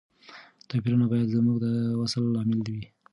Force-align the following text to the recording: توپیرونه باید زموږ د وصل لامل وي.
توپیرونه 0.69 1.05
باید 1.11 1.31
زموږ 1.35 1.57
د 1.65 1.67
وصل 1.99 2.23
لامل 2.35 2.59
وي. 2.67 2.83